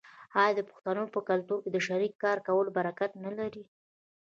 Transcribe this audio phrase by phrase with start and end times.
[0.41, 3.63] آیا د پښتنو په کلتور کې د شریک کار کول برکت نلري؟